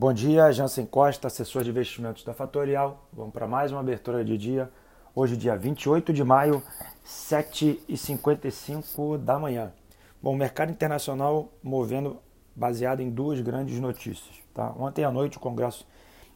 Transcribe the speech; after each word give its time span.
Bom 0.00 0.14
dia, 0.14 0.50
Jansen 0.50 0.86
Costa, 0.86 1.26
assessor 1.26 1.62
de 1.62 1.68
investimentos 1.68 2.24
da 2.24 2.32
Fatorial. 2.32 3.06
Vamos 3.12 3.34
para 3.34 3.46
mais 3.46 3.70
uma 3.70 3.80
abertura 3.80 4.24
de 4.24 4.38
dia. 4.38 4.70
Hoje, 5.14 5.36
dia 5.36 5.54
28 5.54 6.10
de 6.10 6.24
maio, 6.24 6.62
7h55 7.04 9.18
da 9.18 9.38
manhã. 9.38 9.74
Bom, 10.22 10.32
o 10.32 10.36
mercado 10.38 10.72
internacional 10.72 11.52
movendo 11.62 12.16
baseado 12.56 13.00
em 13.00 13.10
duas 13.10 13.42
grandes 13.42 13.78
notícias. 13.78 14.34
Tá? 14.54 14.74
Ontem 14.78 15.04
à 15.04 15.10
noite, 15.10 15.36
o 15.36 15.40
Congresso 15.40 15.86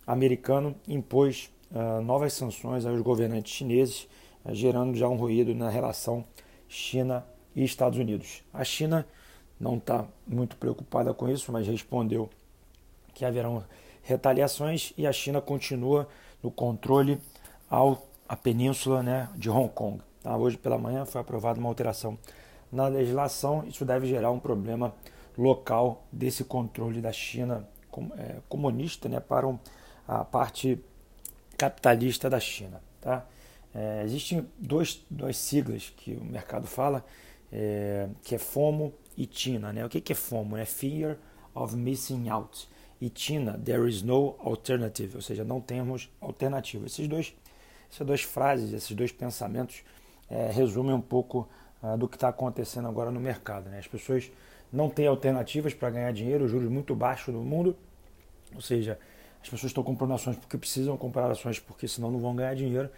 americano 0.06 0.76
impôs 0.86 1.50
uh, 1.70 2.02
novas 2.02 2.34
sanções 2.34 2.84
aos 2.84 3.00
governantes 3.00 3.50
chineses, 3.50 4.06
uh, 4.44 4.54
gerando 4.54 4.94
já 4.94 5.08
um 5.08 5.16
ruído 5.16 5.54
na 5.54 5.70
relação 5.70 6.22
China 6.68 7.24
e 7.56 7.64
Estados 7.64 7.98
Unidos. 7.98 8.44
A 8.52 8.62
China 8.62 9.06
não 9.58 9.78
está 9.78 10.06
muito 10.26 10.54
preocupada 10.58 11.14
com 11.14 11.30
isso, 11.30 11.50
mas 11.50 11.66
respondeu 11.66 12.28
que 13.14 13.24
haverão 13.24 13.64
retaliações 14.02 14.92
e 14.98 15.06
a 15.06 15.12
China 15.12 15.40
continua 15.40 16.08
no 16.42 16.50
controle 16.50 17.18
ao 17.70 18.06
a 18.28 18.36
península 18.36 19.02
né, 19.02 19.28
de 19.36 19.50
Hong 19.50 19.68
Kong. 19.68 20.00
Tá? 20.22 20.36
Hoje 20.36 20.56
pela 20.56 20.78
manhã 20.78 21.04
foi 21.04 21.20
aprovada 21.20 21.58
uma 21.58 21.68
alteração 21.68 22.18
na 22.72 22.88
legislação. 22.88 23.64
Isso 23.66 23.84
deve 23.84 24.06
gerar 24.06 24.30
um 24.30 24.40
problema 24.40 24.94
local 25.36 26.04
desse 26.10 26.44
controle 26.44 27.00
da 27.00 27.12
China 27.12 27.68
é, 28.16 28.36
comunista 28.48 29.08
né, 29.08 29.20
para 29.20 29.54
a 30.06 30.24
parte 30.24 30.78
capitalista 31.56 32.28
da 32.28 32.40
China. 32.40 32.80
Tá? 33.00 33.26
É, 33.74 34.02
existem 34.04 34.46
dois, 34.58 35.04
duas 35.10 35.36
siglas 35.36 35.92
que 35.96 36.14
o 36.14 36.24
mercado 36.24 36.66
fala, 36.66 37.04
é, 37.52 38.08
que 38.22 38.34
é 38.34 38.38
FOMO 38.38 38.92
e 39.16 39.26
TINA. 39.26 39.72
Né? 39.72 39.84
O 39.84 39.88
que, 39.88 40.00
que 40.00 40.12
é 40.12 40.16
FOMO? 40.16 40.56
É 40.56 40.64
Fear 40.64 41.16
of 41.54 41.76
Missing 41.76 42.28
Out. 42.28 42.68
E 43.00 43.08
TINA, 43.08 43.58
There 43.58 43.88
is 43.88 44.02
no 44.02 44.36
alternative, 44.38 45.16
ou 45.16 45.22
seja, 45.22 45.44
não 45.44 45.60
temos 45.60 46.10
alternativa. 46.20 46.86
Esses 46.86 47.06
dois, 47.08 47.34
essas 47.92 48.06
duas 48.06 48.22
frases, 48.22 48.72
esses 48.72 48.92
dois 48.96 49.12
pensamentos 49.12 49.82
é, 50.30 50.50
resumem 50.50 50.94
um 50.94 51.00
pouco 51.00 51.48
uh, 51.82 51.96
do 51.96 52.08
que 52.08 52.16
está 52.16 52.28
acontecendo 52.28 52.88
agora 52.88 53.10
no 53.10 53.20
mercado. 53.20 53.68
Né? 53.68 53.78
As 53.78 53.86
pessoas 53.86 54.30
não 54.72 54.88
têm 54.88 55.06
alternativas 55.06 55.74
para 55.74 55.90
ganhar 55.90 56.12
dinheiro, 56.12 56.48
juros 56.48 56.70
muito 56.70 56.94
baixos 56.94 57.34
no 57.34 57.42
mundo, 57.42 57.76
ou 58.54 58.60
seja, 58.60 58.98
as 59.42 59.48
pessoas 59.48 59.70
estão 59.70 59.84
comprando 59.84 60.14
ações 60.14 60.36
porque 60.36 60.56
precisam 60.56 60.96
comprar 60.96 61.30
ações 61.30 61.58
porque 61.58 61.86
senão 61.86 62.10
não 62.10 62.18
vão 62.18 62.34
ganhar 62.34 62.54
dinheiro 62.54 62.88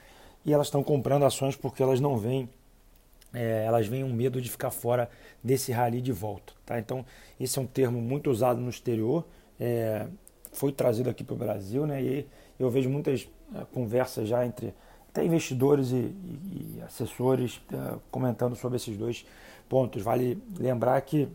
e 0.44 0.52
elas 0.52 0.68
estão 0.68 0.82
comprando 0.82 1.24
ações 1.24 1.56
porque 1.56 1.82
elas 1.82 2.00
não 2.00 2.16
veem 2.16 2.48
é, 3.34 3.64
elas 3.66 3.86
veem 3.86 4.04
um 4.04 4.12
medo 4.12 4.40
de 4.40 4.48
ficar 4.48 4.70
fora 4.70 5.10
desse 5.42 5.72
rally 5.72 6.00
de 6.00 6.12
volta. 6.12 6.54
Tá? 6.64 6.78
Então, 6.78 7.04
esse 7.38 7.58
é 7.58 7.62
um 7.62 7.66
termo 7.66 8.00
muito 8.00 8.30
usado 8.30 8.60
no 8.60 8.70
exterior, 8.70 9.26
é, 9.60 10.06
foi 10.52 10.72
trazido 10.72 11.10
aqui 11.10 11.22
para 11.22 11.34
o 11.34 11.38
Brasil, 11.38 11.86
né? 11.86 12.02
e 12.02 12.26
eu 12.58 12.70
vejo 12.70 12.88
muitas 12.88 13.28
é, 13.54 13.64
conversas 13.72 14.28
já 14.28 14.44
entre 14.44 14.74
até 15.08 15.24
investidores 15.24 15.92
e, 15.92 15.96
e, 15.96 16.76
e 16.76 16.82
assessores 16.82 17.60
é, 17.72 17.96
comentando 18.10 18.54
sobre 18.54 18.76
esses 18.76 18.96
dois 18.96 19.26
pontos. 19.68 20.02
Vale 20.02 20.42
lembrar 20.58 21.00
que 21.00 21.28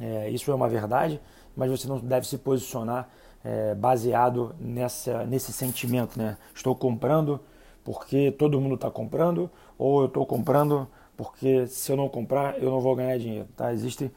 é, 0.00 0.28
isso 0.30 0.50
é 0.50 0.54
uma 0.54 0.68
verdade, 0.68 1.20
mas 1.56 1.70
você 1.70 1.88
não 1.88 1.98
deve 1.98 2.26
se 2.26 2.36
posicionar 2.38 3.08
é, 3.44 3.74
baseado 3.74 4.54
nessa, 4.58 5.24
nesse 5.24 5.52
sentimento, 5.52 6.18
né? 6.18 6.36
Estou 6.54 6.74
comprando 6.74 7.40
porque 7.84 8.32
todo 8.32 8.60
mundo 8.60 8.74
está 8.74 8.90
comprando, 8.90 9.48
ou 9.78 10.00
eu 10.00 10.06
estou 10.06 10.26
comprando 10.26 10.88
porque 11.16 11.66
se 11.68 11.92
eu 11.92 11.96
não 11.96 12.08
comprar 12.08 12.60
eu 12.60 12.70
não 12.70 12.80
vou 12.80 12.96
ganhar 12.96 13.16
dinheiro, 13.18 13.48
tá? 13.56 13.72
Existe, 13.72 14.10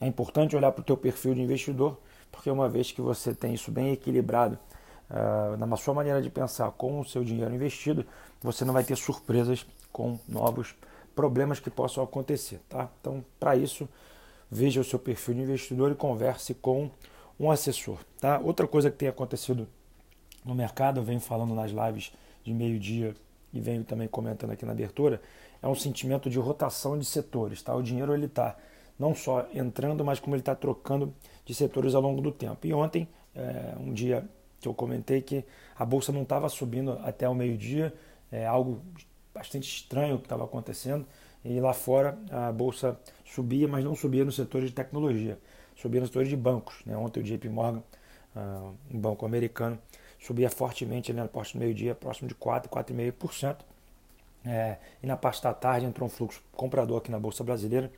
é 0.00 0.06
importante 0.06 0.54
olhar 0.54 0.70
para 0.70 0.80
o 0.80 0.84
teu 0.84 0.96
perfil 0.96 1.34
de 1.34 1.42
investidor, 1.42 1.98
porque 2.36 2.50
uma 2.50 2.68
vez 2.68 2.92
que 2.92 3.00
você 3.00 3.34
tem 3.34 3.54
isso 3.54 3.72
bem 3.72 3.92
equilibrado 3.92 4.58
uh, 5.10 5.56
na 5.56 5.76
sua 5.76 5.94
maneira 5.94 6.20
de 6.20 6.28
pensar 6.28 6.70
com 6.72 7.00
o 7.00 7.04
seu 7.04 7.24
dinheiro 7.24 7.52
investido, 7.52 8.04
você 8.42 8.62
não 8.62 8.74
vai 8.74 8.84
ter 8.84 8.94
surpresas 8.94 9.66
com 9.90 10.18
novos 10.28 10.74
problemas 11.14 11.58
que 11.58 11.70
possam 11.70 12.04
acontecer, 12.04 12.60
tá? 12.68 12.90
Então, 13.00 13.24
para 13.40 13.56
isso, 13.56 13.88
veja 14.50 14.82
o 14.82 14.84
seu 14.84 14.98
perfil 14.98 15.34
de 15.34 15.40
investidor 15.40 15.90
e 15.90 15.94
converse 15.94 16.52
com 16.52 16.90
um 17.40 17.50
assessor. 17.50 17.98
Tá? 18.20 18.38
Outra 18.38 18.66
coisa 18.66 18.90
que 18.90 18.98
tem 18.98 19.08
acontecido 19.08 19.66
no 20.44 20.54
mercado, 20.54 21.00
eu 21.00 21.04
venho 21.04 21.20
falando 21.20 21.54
nas 21.54 21.70
lives 21.70 22.12
de 22.44 22.52
meio-dia 22.52 23.16
e 23.50 23.60
venho 23.60 23.82
também 23.82 24.06
comentando 24.06 24.50
aqui 24.50 24.66
na 24.66 24.72
abertura, 24.72 25.22
é 25.62 25.66
um 25.66 25.74
sentimento 25.74 26.28
de 26.28 26.38
rotação 26.38 26.98
de 26.98 27.06
setores. 27.06 27.62
Tá? 27.62 27.74
O 27.74 27.82
dinheiro 27.82 28.12
ele 28.12 28.26
está 28.26 28.56
não 28.98 29.14
só 29.14 29.46
entrando, 29.54 30.04
mas 30.04 30.20
como 30.20 30.34
ele 30.34 30.42
está 30.42 30.54
trocando 30.54 31.12
de 31.44 31.54
setores 31.54 31.94
ao 31.94 32.02
longo 32.02 32.20
do 32.20 32.32
tempo. 32.32 32.66
E 32.66 32.72
ontem, 32.72 33.08
é, 33.34 33.74
um 33.78 33.92
dia 33.92 34.24
que 34.60 34.68
eu 34.68 34.74
comentei 34.74 35.20
que 35.20 35.44
a 35.78 35.84
bolsa 35.84 36.12
não 36.12 36.22
estava 36.22 36.48
subindo 36.48 36.92
até 37.04 37.28
o 37.28 37.34
meio-dia, 37.34 37.92
é 38.32 38.46
algo 38.46 38.80
bastante 39.34 39.68
estranho 39.68 40.18
que 40.18 40.24
estava 40.24 40.44
acontecendo. 40.44 41.06
E 41.44 41.60
lá 41.60 41.72
fora 41.72 42.18
a 42.30 42.50
bolsa 42.50 42.98
subia, 43.24 43.68
mas 43.68 43.84
não 43.84 43.94
subia 43.94 44.24
no 44.24 44.32
setor 44.32 44.62
de 44.62 44.72
tecnologia 44.72 45.38
subia 45.76 46.00
nos 46.00 46.08
setores 46.08 46.28
de 46.28 46.36
bancos. 46.36 46.80
Né? 46.84 46.96
Ontem 46.96 47.20
o 47.20 47.22
JP 47.22 47.48
Morgan, 47.48 47.82
uh, 48.34 48.74
um 48.90 48.98
banco 48.98 49.24
americano, 49.24 49.78
subia 50.18 50.50
fortemente 50.50 51.12
ali 51.12 51.20
na 51.20 51.28
parte 51.28 51.52
do 51.52 51.60
meio-dia, 51.60 51.94
próximo 51.94 52.28
de 52.28 52.34
4, 52.34 52.70
4,5%. 52.70 53.58
É, 54.48 54.78
e 55.02 55.06
na 55.06 55.16
parte 55.16 55.42
da 55.42 55.52
tarde 55.52 55.86
entrou 55.86 56.06
um 56.06 56.10
fluxo 56.10 56.40
comprador 56.52 56.98
aqui 56.98 57.10
na 57.10 57.18
Bolsa 57.18 57.42
Brasileira, 57.42 57.90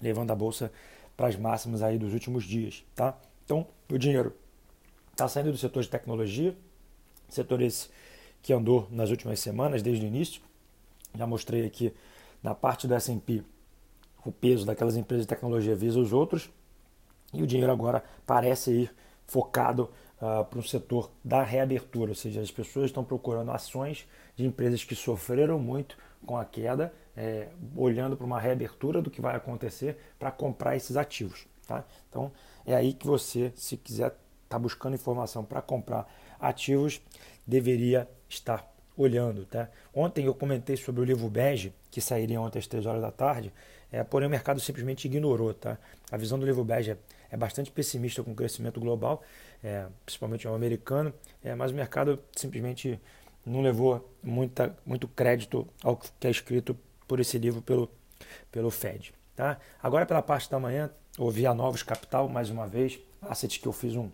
levando 0.00 0.30
a 0.30 0.34
Bolsa 0.34 0.72
para 1.16 1.28
as 1.28 1.36
máximas 1.36 1.82
aí 1.82 1.98
dos 1.98 2.12
últimos 2.12 2.44
dias. 2.44 2.84
Tá? 2.94 3.16
Então, 3.44 3.66
o 3.90 3.98
dinheiro 3.98 4.34
está 5.12 5.26
saindo 5.28 5.50
do 5.50 5.58
setor 5.58 5.82
de 5.82 5.88
tecnologia, 5.88 6.56
setor 7.28 7.62
esse 7.62 7.88
que 8.42 8.52
andou 8.52 8.86
nas 8.90 9.10
últimas 9.10 9.40
semanas, 9.40 9.82
desde 9.82 10.04
o 10.04 10.08
início. 10.08 10.42
Já 11.14 11.26
mostrei 11.26 11.66
aqui 11.66 11.92
na 12.42 12.54
parte 12.54 12.86
do 12.86 12.94
S&P 12.94 13.42
o 14.24 14.32
peso 14.32 14.66
daquelas 14.66 14.96
empresas 14.96 15.24
de 15.24 15.28
tecnologia 15.28 15.74
visa 15.74 15.98
os 15.98 16.12
outros, 16.12 16.50
e 17.32 17.42
o 17.42 17.46
dinheiro 17.46 17.72
agora 17.72 18.04
parece 18.26 18.70
ir 18.72 18.94
focado 19.26 19.90
uh, 20.20 20.44
para 20.44 20.58
o 20.58 20.62
setor 20.62 21.10
da 21.24 21.42
reabertura, 21.42 22.10
ou 22.10 22.14
seja, 22.14 22.40
as 22.40 22.50
pessoas 22.50 22.86
estão 22.86 23.04
procurando 23.04 23.50
ações 23.50 24.06
de 24.34 24.44
empresas 24.44 24.84
que 24.84 24.94
sofreram 24.94 25.58
muito 25.58 25.96
com 26.24 26.36
a 26.36 26.44
queda, 26.44 26.92
é, 27.16 27.48
olhando 27.74 28.16
para 28.16 28.26
uma 28.26 28.40
reabertura 28.40 29.00
do 29.00 29.10
que 29.10 29.20
vai 29.20 29.34
acontecer 29.34 29.96
para 30.18 30.30
comprar 30.30 30.76
esses 30.76 30.96
ativos. 30.96 31.46
Tá? 31.66 31.84
Então 32.08 32.30
é 32.64 32.74
aí 32.74 32.92
que 32.92 33.06
você, 33.06 33.52
se 33.56 33.76
quiser 33.76 34.08
estar 34.08 34.18
tá 34.48 34.58
buscando 34.58 34.94
informação 34.94 35.44
para 35.44 35.62
comprar 35.62 36.06
ativos, 36.38 37.00
deveria 37.46 38.08
estar 38.28 38.70
olhando. 38.96 39.44
Tá? 39.46 39.68
Ontem 39.94 40.26
eu 40.26 40.34
comentei 40.34 40.76
sobre 40.76 41.00
o 41.00 41.04
livro 41.04 41.28
Bege, 41.28 41.72
que 41.90 42.00
sairia 42.00 42.40
ontem 42.40 42.58
às 42.58 42.66
3 42.66 42.86
horas 42.86 43.02
da 43.02 43.10
tarde, 43.10 43.52
é, 43.90 44.02
porém 44.04 44.28
o 44.28 44.30
mercado 44.30 44.60
simplesmente 44.60 45.06
ignorou. 45.06 45.54
Tá? 45.54 45.78
A 46.10 46.16
visão 46.16 46.38
do 46.38 46.46
livro 46.46 46.64
Bege 46.64 46.92
é 46.92 46.98
é 47.30 47.36
bastante 47.36 47.70
pessimista 47.70 48.22
com 48.22 48.32
o 48.32 48.34
crescimento 48.34 48.80
global, 48.80 49.22
é, 49.62 49.86
principalmente 50.04 50.46
o 50.46 50.54
americano, 50.54 51.12
é, 51.42 51.54
mas 51.54 51.70
o 51.70 51.74
mercado 51.74 52.18
simplesmente 52.34 53.00
não 53.44 53.62
levou 53.62 54.12
muita, 54.22 54.76
muito 54.84 55.06
crédito 55.08 55.66
ao 55.82 55.96
que 55.96 56.26
é 56.26 56.30
escrito 56.30 56.76
por 57.06 57.20
esse 57.20 57.38
livro 57.38 57.62
pelo, 57.62 57.90
pelo 58.50 58.70
Fed. 58.70 59.12
Tá? 59.34 59.58
Agora, 59.82 60.06
pela 60.06 60.22
parte 60.22 60.50
da 60.50 60.58
manhã, 60.58 60.90
ouvi 61.18 61.46
a 61.46 61.54
Novos 61.54 61.82
Capital 61.82 62.28
mais 62.28 62.50
uma 62.50 62.66
vez, 62.66 62.98
asset 63.22 63.60
que 63.60 63.66
eu 63.66 63.72
fiz 63.72 63.94
um, 63.94 64.10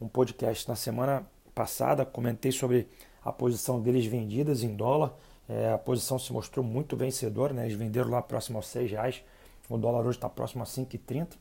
um 0.00 0.08
podcast 0.08 0.68
na 0.68 0.76
semana 0.76 1.26
passada, 1.54 2.04
comentei 2.04 2.52
sobre 2.52 2.86
a 3.24 3.32
posição 3.32 3.80
deles 3.80 4.06
vendidas 4.06 4.62
em 4.62 4.74
dólar. 4.74 5.14
É, 5.48 5.72
a 5.72 5.78
posição 5.78 6.18
se 6.18 6.32
mostrou 6.32 6.64
muito 6.64 6.96
vencedora, 6.96 7.52
né? 7.52 7.66
eles 7.66 7.76
venderam 7.76 8.10
lá 8.10 8.22
próximo 8.22 8.58
aos 8.58 8.68
6 8.68 8.90
reais, 8.90 9.22
o 9.68 9.78
dólar 9.78 10.00
hoje 10.00 10.18
está 10.18 10.28
próximo 10.28 10.62
a 10.62 10.66
5,30. 10.66 11.36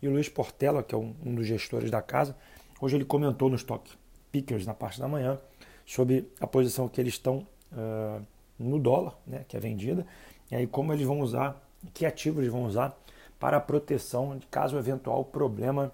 E 0.00 0.08
o 0.08 0.10
Luiz 0.10 0.28
Portela, 0.28 0.82
que 0.82 0.94
é 0.94 0.98
um, 0.98 1.14
um 1.24 1.34
dos 1.34 1.46
gestores 1.46 1.90
da 1.90 2.02
casa, 2.02 2.36
hoje 2.80 2.96
ele 2.96 3.04
comentou 3.04 3.48
no 3.48 3.56
Stock 3.56 3.88
Pickers, 4.32 4.66
na 4.66 4.74
parte 4.74 4.98
da 4.98 5.06
manhã, 5.06 5.38
sobre 5.86 6.28
a 6.40 6.46
posição 6.46 6.88
que 6.88 7.00
eles 7.00 7.14
estão 7.14 7.46
uh, 7.72 8.24
no 8.58 8.78
dólar, 8.78 9.16
né, 9.26 9.44
que 9.46 9.56
é 9.56 9.60
vendida, 9.60 10.06
e 10.50 10.56
aí 10.56 10.66
como 10.66 10.92
eles 10.92 11.06
vão 11.06 11.20
usar, 11.20 11.60
que 11.92 12.06
ativos 12.06 12.40
eles 12.40 12.52
vão 12.52 12.64
usar 12.64 12.96
para 13.38 13.56
a 13.56 13.60
proteção 13.60 14.36
de 14.36 14.46
caso 14.46 14.78
eventual 14.78 15.24
problema 15.24 15.92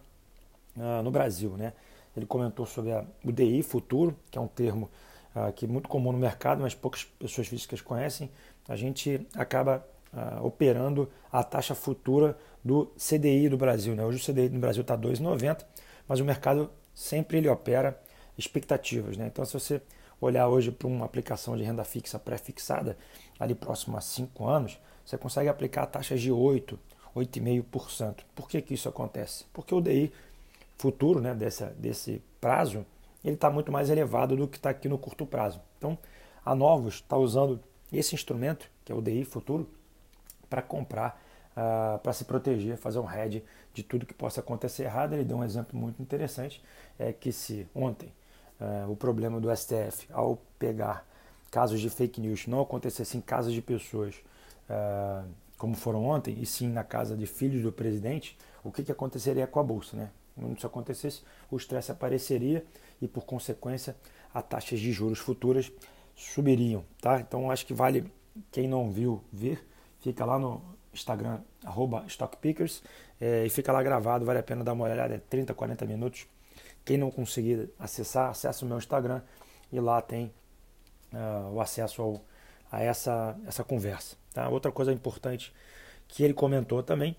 uh, 0.77 1.03
no 1.03 1.11
Brasil. 1.11 1.57
Né? 1.57 1.73
Ele 2.17 2.27
comentou 2.27 2.67
sobre 2.67 2.93
o 3.25 3.33
DI 3.33 3.63
futuro, 3.63 4.15
que 4.31 4.37
é 4.37 4.41
um 4.41 4.49
termo 4.49 4.91
uh, 5.35 5.53
que 5.53 5.65
é 5.65 5.69
muito 5.69 5.89
comum 5.89 6.13
no 6.13 6.19
mercado, 6.19 6.61
mas 6.61 6.75
poucas 6.75 7.05
pessoas 7.05 7.47
físicas 7.47 7.81
conhecem. 7.81 8.31
A 8.69 8.77
gente 8.77 9.27
acaba 9.35 9.85
uh, 10.13 10.45
operando 10.45 11.09
a 11.33 11.43
taxa 11.43 11.75
futura 11.75 12.37
do 12.63 12.87
CDI 12.97 13.49
do 13.49 13.57
Brasil. 13.57 13.95
Né? 13.95 14.05
Hoje 14.05 14.19
o 14.19 14.33
CDI 14.33 14.51
no 14.51 14.61
Brasil 14.61 14.83
está 14.83 14.97
2,90, 14.97 15.65
mas 16.07 16.21
o 16.21 16.25
mercado 16.25 16.71
sempre 16.95 17.39
ele 17.39 17.49
opera 17.49 17.99
expectativas. 18.39 19.17
Né? 19.17 19.27
Então, 19.27 19.45
se 19.45 19.53
você 19.53 19.83
olhar 20.21 20.49
hoje 20.49 20.71
para 20.71 20.87
uma 20.87 21.05
aplicação 21.05 21.57
de 21.57 21.63
renda 21.63 21.85
fixa 21.85 22.19
pré-fixada, 22.19 22.97
ali 23.39 23.55
próximo 23.55 23.97
a 23.97 24.01
5 24.01 24.47
anos, 24.47 24.79
você 25.05 25.19
consegue 25.19 25.49
aplicar 25.49 25.87
taxas 25.87 26.21
de 26.21 26.31
8, 26.31 26.79
8,5%. 27.17 28.17
Por 28.35 28.49
que, 28.49 28.61
que 28.63 28.75
isso 28.75 28.89
acontece? 28.89 29.45
Porque 29.53 29.75
o 29.75 29.81
DI 29.81 30.13
futuro, 30.77 31.21
né, 31.21 31.35
desse, 31.35 32.23
prazo, 32.41 32.87
ele 33.25 33.35
está 33.35 33.51
muito 33.51 33.73
mais 33.73 33.91
elevado 33.91 34.37
do 34.37 34.47
que 34.47 34.57
está 34.57 34.71
aqui 34.71 34.89
no 34.89 34.97
curto 34.97 35.27
prazo. 35.27 35.61
Então, 35.77 35.99
a 36.45 36.55
Novos 36.55 36.95
está 36.95 37.17
usando 37.17 37.61
esse 37.93 38.15
instrumento, 38.15 38.71
que 38.85 38.93
é 38.93 38.95
o 38.95 39.03
DI 39.03 39.25
futuro, 39.25 39.69
para 40.49 40.63
comprar, 40.63 41.21
uh, 41.57 41.99
para 41.99 42.13
se 42.13 42.25
proteger, 42.25 42.77
fazer 42.77 42.99
um 42.99 43.11
hedge 43.11 43.43
de 43.75 43.83
tudo 43.83 44.07
que 44.07 44.15
possa 44.15 44.41
acontecer 44.41 44.85
errado. 44.85 45.15
Ele 45.15 45.25
deu 45.25 45.39
um 45.39 45.45
exemplo 45.45 45.79
muito 45.79 46.01
interessante, 46.01 46.63
é 46.99 47.13
que 47.13 47.33
se 47.33 47.67
ontem 47.75 48.13
uh, 48.61 48.91
o 48.91 48.97
problema 48.97 49.41
do 49.41 49.55
STF, 49.55 50.07
ao 50.13 50.39
pegar 50.59 51.07
casos 51.51 51.81
de 51.81 51.89
fake 51.89 52.21
news, 52.21 52.47
não 52.47 52.61
acontecesse 52.61 53.17
em 53.17 53.21
casas 53.21 53.53
de 53.53 53.63
pessoas 53.63 54.15
uh, 54.69 55.29
como 55.59 55.75
foram 55.75 56.05
ontem, 56.05 56.37
e 56.41 56.47
sim 56.47 56.69
na 56.69 56.85
casa 56.85 57.17
de 57.17 57.27
filhos 57.27 57.63
do 57.63 57.73
presidente, 57.73 58.39
o 58.63 58.71
que, 58.71 58.85
que 58.85 58.93
aconteceria 58.93 59.47
com 59.47 59.59
a 59.59 59.63
Bolsa? 59.63 59.97
Né? 59.97 60.11
Quando 60.35 60.57
isso 60.57 60.67
acontecesse, 60.67 61.23
o 61.51 61.57
estresse 61.57 61.91
apareceria 61.91 62.65
e, 63.03 63.09
por 63.09 63.25
consequência, 63.25 63.97
as 64.33 64.45
taxas 64.45 64.79
de 64.79 64.93
juros 64.93 65.19
futuras 65.19 65.71
subiriam. 66.15 66.85
Tá? 67.01 67.21
Então, 67.21 67.51
acho 67.51 67.67
que 67.67 67.75
vale, 67.75 68.11
quem 68.53 68.69
não 68.69 68.91
viu, 68.91 69.23
ver, 69.33 69.67
fica 70.01 70.25
lá 70.25 70.39
no 70.39 70.63
Instagram, 70.95 71.41
StockPickers, 72.07 72.83
é, 73.21 73.45
e 73.45 73.51
fica 73.51 73.73
lá 73.73 73.83
gravado, 73.83 74.25
vale 74.25 74.39
a 74.39 74.43
pena 74.43 74.63
dar 74.63 74.73
uma 74.73 74.85
olhada, 74.85 75.15
é 75.15 75.19
30, 75.19 75.53
40 75.55 75.85
minutos. 75.87 76.27
Quem 76.85 76.97
não 76.97 77.11
conseguir 77.11 77.71
acessar, 77.79 78.31
acessa 78.31 78.65
o 78.65 78.69
meu 78.69 78.79
Instagram 78.79 79.23
e 79.73 79.79
lá 79.79 80.01
tem 80.01 80.33
uh, 81.13 81.53
o 81.53 81.61
acesso 81.61 82.03
ao, 82.03 82.25
a 82.71 82.83
essa, 82.83 83.37
essa 83.47 83.63
conversa. 83.63 84.17
Tá? 84.33 84.49
Outra 84.49 84.73
coisa 84.73 84.93
importante 84.93 85.53
que 86.07 86.23
ele 86.23 86.35
comentou 86.35 86.83
também, 86.83 87.17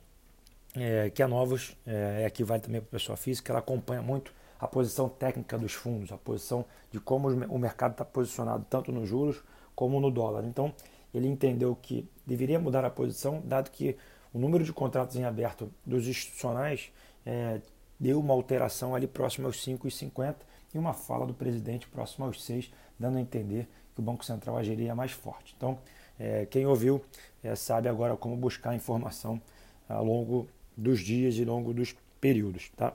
é, 0.76 1.10
que 1.10 1.22
a 1.22 1.28
Novos, 1.28 1.76
é, 1.86 2.26
aqui 2.26 2.44
vale 2.44 2.62
também 2.62 2.82
para 2.82 2.90
a 2.90 2.92
pessoa 2.92 3.16
física, 3.16 3.52
ela 3.52 3.60
acompanha 3.60 4.02
muito 4.02 4.34
a 4.60 4.68
posição 4.68 5.08
técnica 5.08 5.58
dos 5.58 5.74
fundos, 5.74 6.12
a 6.12 6.18
posição 6.18 6.66
de 6.92 7.00
como 7.00 7.30
o 7.30 7.58
mercado 7.58 7.92
está 7.92 8.04
posicionado 8.04 8.66
tanto 8.70 8.92
nos 8.92 9.08
juros 9.08 9.42
como 9.76 10.00
no 10.00 10.12
dólar. 10.12 10.44
Então, 10.46 10.74
ele 11.14 11.28
entendeu 11.28 11.76
que 11.76 12.08
deveria 12.26 12.60
mudar 12.60 12.84
a 12.84 12.90
posição, 12.90 13.42
dado 13.46 13.72
que 13.72 13.96
o 14.34 14.38
número 14.38 14.64
de 14.64 14.74
contratos 14.74 15.16
em 15.16 15.24
aberto 15.24 15.72
dos 15.86 16.08
institucionais 16.08 16.92
é, 17.26 17.62
deu 18.00 18.20
uma 18.20 18.34
alteração 18.34 18.96
ali 18.96 19.08
próximo 19.08 19.48
aos 19.48 19.58
5,50 19.58 20.36
e 20.74 20.78
uma 20.78 20.94
fala 20.94 21.26
do 21.26 21.34
presidente 21.34 21.88
próximo 21.88 22.26
aos 22.26 22.44
6, 22.44 22.72
dando 22.98 23.18
a 23.18 23.22
entender 23.22 23.68
que 23.94 24.00
o 24.00 24.04
Banco 24.04 24.24
Central 24.24 24.58
agiria 24.58 24.96
mais 24.96 25.12
forte. 25.12 25.54
Então, 25.58 25.78
é, 26.20 26.46
quem 26.46 26.66
ouviu 26.66 27.04
é, 27.44 27.56
sabe 27.56 27.90
agora 27.90 28.16
como 28.16 28.36
buscar 28.36 28.76
informação 28.76 29.42
ao 29.88 30.04
longo 30.06 30.48
dos 30.76 31.00
dias 31.00 31.36
e 31.36 31.42
ao 31.42 31.48
longo 31.48 31.74
dos 31.74 31.96
períodos. 32.22 32.70
Tá? 32.76 32.94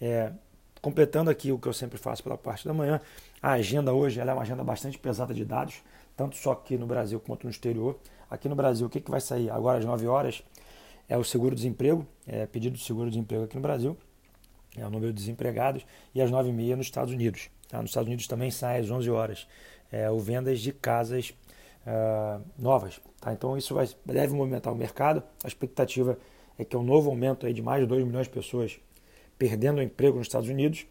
É, 0.00 0.32
completando 0.80 1.30
aqui 1.30 1.52
o 1.52 1.58
que 1.58 1.68
eu 1.68 1.72
sempre 1.72 1.98
faço 1.98 2.22
pela 2.22 2.36
parte 2.36 2.66
da 2.66 2.74
manhã, 2.74 3.00
a 3.40 3.52
agenda 3.52 3.92
hoje 3.92 4.20
é 4.20 4.24
uma 4.24 4.42
agenda 4.42 4.64
bastante 4.64 4.98
pesada 4.98 5.32
de 5.32 5.44
dados, 5.44 5.82
tanto 6.16 6.36
só 6.36 6.52
aqui 6.52 6.76
no 6.76 6.86
Brasil 6.86 7.20
quanto 7.20 7.44
no 7.44 7.50
exterior. 7.50 7.98
Aqui 8.28 8.48
no 8.48 8.54
Brasil, 8.54 8.86
o 8.86 8.90
que, 8.90 9.00
que 9.00 9.10
vai 9.10 9.20
sair 9.20 9.50
agora 9.50 9.78
às 9.78 9.84
9 9.84 10.06
horas 10.06 10.42
é 11.08 11.16
o 11.18 11.24
seguro-desemprego, 11.24 12.06
é 12.26 12.46
pedido 12.46 12.76
de 12.76 12.82
seguro-desemprego 12.82 13.44
aqui 13.44 13.56
no 13.56 13.62
Brasil, 13.62 13.96
é 14.76 14.86
o 14.86 14.90
número 14.90 15.12
de 15.12 15.20
desempregados, 15.20 15.84
e 16.14 16.20
às 16.20 16.30
9h30 16.30 16.76
nos 16.76 16.86
Estados 16.86 17.12
Unidos. 17.12 17.50
Tá? 17.68 17.80
Nos 17.80 17.90
Estados 17.90 18.06
Unidos 18.06 18.26
também 18.26 18.50
sai 18.50 18.80
às 18.80 18.90
11 18.90 19.10
horas 19.10 19.46
é, 19.90 20.10
o 20.10 20.18
vendas 20.18 20.60
de 20.60 20.72
casas 20.72 21.34
uh, 21.86 22.42
novas. 22.58 23.00
Tá? 23.20 23.32
Então 23.32 23.56
isso 23.56 23.74
vai, 23.74 23.88
deve 24.04 24.34
movimentar 24.34 24.72
o 24.72 24.76
mercado. 24.76 25.22
A 25.44 25.48
expectativa 25.48 26.18
é 26.58 26.64
que 26.64 26.74
é 26.74 26.78
um 26.78 26.82
novo 26.82 27.10
aumento 27.10 27.46
aí 27.46 27.52
de 27.52 27.62
mais 27.62 27.82
de 27.82 27.86
2 27.86 28.04
milhões 28.04 28.26
de 28.26 28.32
pessoas 28.32 28.80
perdendo 29.38 29.78
o 29.78 29.82
emprego 29.82 30.18
nos 30.18 30.26
Estados 30.26 30.48
Unidos 30.48 30.86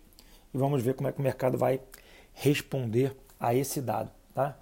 e 0.54 0.58
vamos 0.58 0.84
ver 0.84 0.94
como 0.94 1.08
é 1.08 1.12
que 1.12 1.20
o 1.20 1.24
mercado 1.24 1.58
vai 1.58 1.80
responder 2.34 3.16
a 3.40 3.56
esse 3.56 3.82
dado. 3.82 4.12
Tá? 4.34 4.58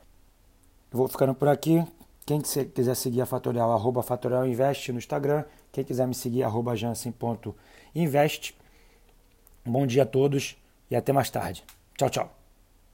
vou 0.92 1.08
ficando 1.08 1.36
por 1.36 1.48
aqui. 1.48 1.84
Quem 2.26 2.42
quiser 2.42 2.96
seguir 2.96 3.22
a 3.22 3.26
Fatorial, 3.26 3.72
arroba 3.72 4.04
Fatorial 4.04 4.48
Invest 4.48 4.92
no 4.92 5.00
Instagram. 5.00 5.44
Quem 5.72 5.84
quiser 5.84 6.08
me 6.08 6.14
seguir, 6.14 6.44
arroba 6.44 6.76
jansen.invest. 6.76 8.56
Bom 9.66 9.86
dia 9.86 10.04
a 10.04 10.06
todos 10.06 10.58
e 10.90 10.96
até 10.96 11.12
mais 11.12 11.30
tarde. 11.30 11.64
Tchau, 11.98 12.10
tchau. 12.10 12.39